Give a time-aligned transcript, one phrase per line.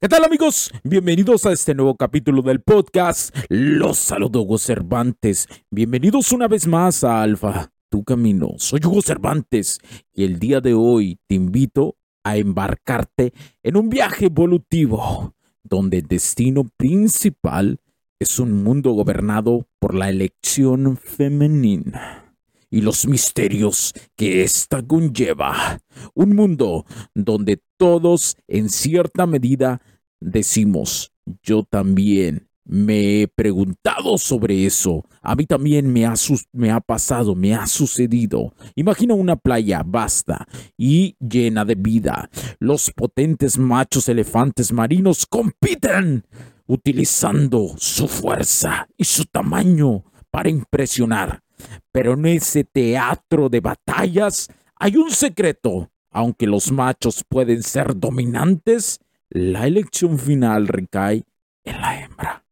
[0.00, 0.70] ¿Qué tal amigos?
[0.84, 3.36] Bienvenidos a este nuevo capítulo del podcast.
[3.48, 5.48] Los saludo Hugo Cervantes.
[5.72, 8.50] Bienvenidos una vez más a Alfa, tu camino.
[8.58, 9.80] Soy Hugo Cervantes
[10.14, 13.32] y el día de hoy te invito a embarcarte
[13.64, 17.80] en un viaje evolutivo donde el destino principal
[18.20, 22.36] es un mundo gobernado por la elección femenina
[22.70, 25.80] y los misterios que ésta conlleva.
[26.14, 29.80] Un mundo donde todos, en cierta medida,
[30.20, 31.12] decimos,
[31.42, 35.04] yo también me he preguntado sobre eso.
[35.22, 38.52] A mí también me ha, pasado, me ha sucedido.
[38.76, 42.28] Imagina una playa vasta y llena de vida.
[42.58, 46.26] Los potentes machos elefantes marinos compiten
[46.66, 51.42] utilizando su fuerza y su tamaño para impresionar.
[51.90, 55.90] Pero en ese teatro de batallas hay un secreto.
[56.10, 61.24] Aunque los machos pueden ser dominantes, la elección final recae
[61.64, 62.44] en la hembra.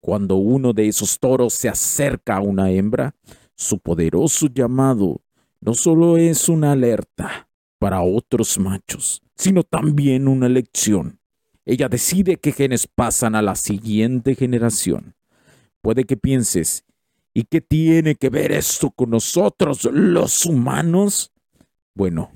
[0.00, 3.14] Cuando uno de esos toros se acerca a una hembra,
[3.54, 5.20] su poderoso llamado
[5.60, 11.18] no solo es una alerta para otros machos, sino también una elección.
[11.66, 15.14] Ella decide qué genes pasan a la siguiente generación.
[15.82, 16.84] Puede que pienses,
[17.32, 21.32] ¿Y qué tiene que ver esto con nosotros, los humanos?
[21.94, 22.30] Bueno,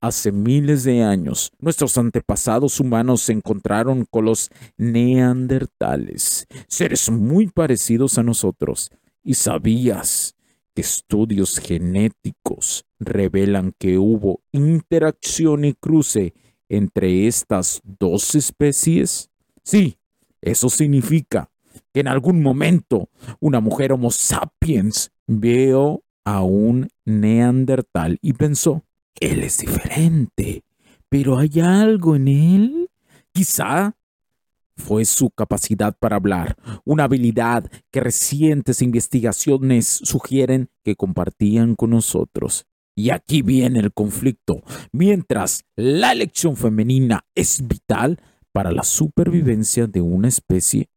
[0.00, 8.18] hace miles de años, nuestros antepasados humanos se encontraron con los neandertales, seres muy parecidos
[8.18, 8.90] a nosotros.
[9.22, 10.34] ¿Y sabías
[10.74, 16.32] que estudios genéticos revelan que hubo interacción y cruce
[16.68, 19.30] entre estas dos especies?
[19.62, 19.98] Sí,
[20.40, 21.50] eso significa
[21.92, 23.10] que en algún momento
[23.40, 28.84] una mujer homo sapiens vio a un neandertal y pensó,
[29.18, 30.64] él es diferente,
[31.08, 32.90] pero hay algo en él.
[33.32, 33.96] Quizá
[34.76, 42.66] fue su capacidad para hablar, una habilidad que recientes investigaciones sugieren que compartían con nosotros.
[42.96, 44.62] Y aquí viene el conflicto.
[44.90, 48.20] Mientras la elección femenina es vital
[48.52, 50.88] para la supervivencia de una especie,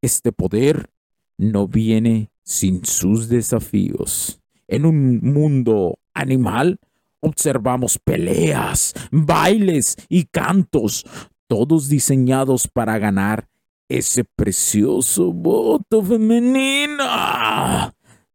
[0.00, 0.90] este poder
[1.36, 4.40] no viene sin sus desafíos.
[4.66, 6.80] En un mundo animal
[7.20, 11.04] observamos peleas, bailes y cantos,
[11.46, 13.48] todos diseñados para ganar
[13.88, 17.04] ese precioso voto femenino.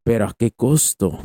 [0.04, 1.20] Pero ¿a qué costo?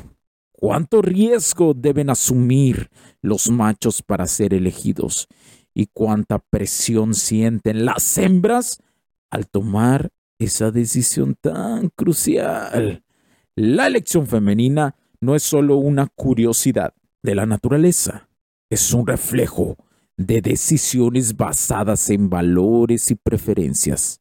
[0.52, 2.90] ¿Cuánto riesgo deben asumir
[3.22, 5.28] los machos para ser elegidos?
[5.72, 8.82] ¿Y cuánta presión sienten las hembras
[9.30, 13.02] al tomar esa decisión tan crucial.
[13.56, 18.28] La elección femenina no es solo una curiosidad de la naturaleza,
[18.70, 19.76] es un reflejo
[20.16, 24.20] de decisiones basadas en valores y preferencias.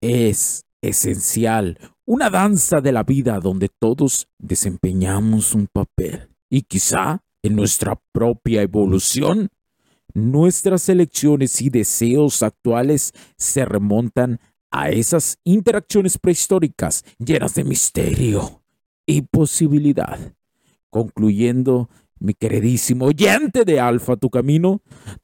[0.00, 7.56] Es esencial una danza de la vida donde todos desempeñamos un papel y quizá en
[7.56, 9.48] nuestra propia evolución
[10.14, 14.40] nuestras elecciones y deseos actuales se remontan
[14.70, 18.62] a esas interacciones prehistóricas llenas de misterio
[19.04, 20.35] y posibilidad.
[20.96, 24.80] Concluyendo, mi queridísimo oyente de Alfa Tu Camino,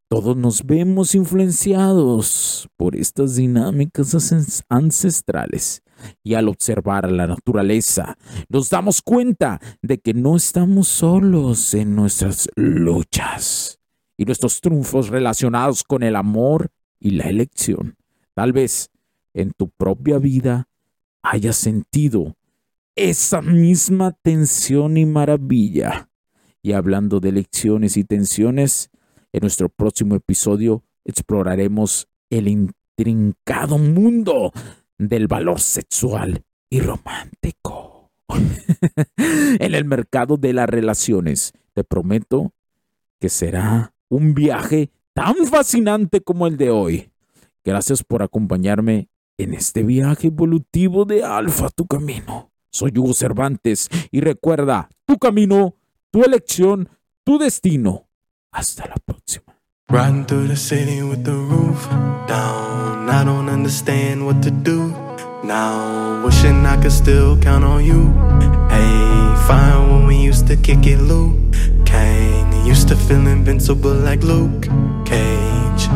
[0.07, 5.83] todos nos vemos influenciados por estas dinámicas ancestrales.
[6.23, 8.19] y al observar la naturaleza,
[8.51, 13.79] nos damos cuenta de que no estamos solos en nuestras luchas
[14.19, 16.69] y nuestros triunfos relacionados con el amor
[17.01, 17.97] y la elección.
[18.35, 18.91] Tal vez
[19.33, 20.69] en tu propia vida
[21.23, 22.37] hayas sentido
[22.97, 26.11] esa misma tensión y maravilla.
[26.63, 28.91] Y hablando de elecciones y tensiones,
[29.33, 34.53] en nuestro próximo episodio exploraremos el intrincado mundo
[34.99, 38.11] del valor sexual y romántico.
[39.17, 42.53] en el mercado de las relaciones, te prometo
[43.21, 47.13] que será un viaje tan fascinante como el de hoy.
[47.65, 52.52] Gracias por acompañarme en este viaje evolutivo de Alfa Tu Camino.
[52.73, 55.77] Soy Hugo Cervantes y recuerda, tu camino,
[56.11, 56.89] tu elección,
[57.23, 58.09] tu destino.
[58.51, 59.55] Hasta la próxima.
[59.89, 61.87] Riding through the city with the roof
[62.27, 63.11] down.
[63.11, 64.95] I don't understand what to do
[65.45, 66.25] now.
[66.25, 68.11] Wishing I could still count on you.
[68.71, 71.37] Hey, fine when we used to kick it, Luke
[71.85, 72.67] Kane.
[72.67, 74.67] Used to feel invincible like Luke
[75.05, 75.89] Cage.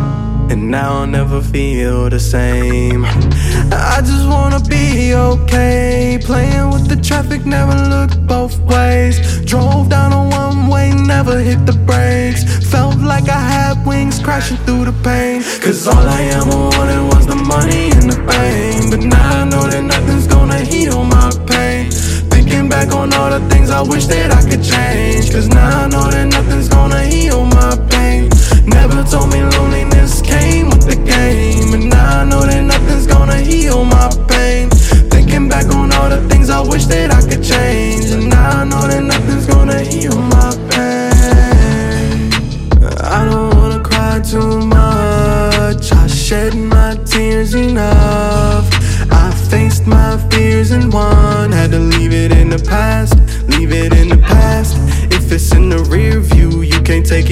[0.49, 6.56] And now I'll never feel the same I just wanna be okay Playing
[6.97, 9.45] the traffic, never looked both ways.
[9.45, 12.43] Drove down a one way, never hit the brakes.
[12.71, 15.43] Felt like I had wings crashing through the pain.
[15.61, 18.91] Cause all I ever wanted was the money and the fame.
[18.91, 21.91] But now I know that nothing's gonna heal my pain.
[22.31, 25.31] Thinking back on all the things I wish that I could change.
[25.33, 28.31] Cause now I know that nothing's gonna heal my pain.
[28.65, 31.75] Never told me loneliness came with the game.
[31.75, 34.76] And now I know that nothing's gonna heal my pain
[36.07, 38.11] all the things I wish that I could change.
[38.11, 40.36] And now I know that nothing's gonna heal my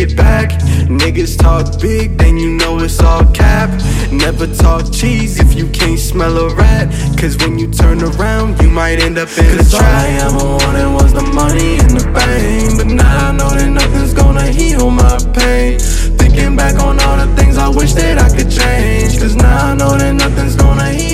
[0.05, 0.51] it back.
[0.89, 3.71] Niggas talk big, then you know it's all cap.
[4.13, 6.87] Never talk cheese if you can't smell a rat.
[7.19, 9.83] Cause when you turn around, you might end up in Cause a trap.
[9.83, 12.77] All I ever wanted was the money and the fame.
[12.77, 15.79] But now I know that nothing's gonna heal my pain.
[16.21, 19.19] Thinking back on all the things I wish that I could change.
[19.21, 21.14] Cause now I know that nothing's gonna heal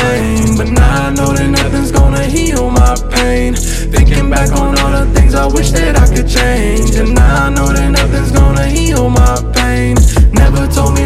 [2.91, 3.55] my pain.
[3.55, 6.95] Thinking back on all the things I wish that I could change.
[6.95, 9.95] And now I know that nothing's gonna heal my pain.
[10.33, 11.05] Never told me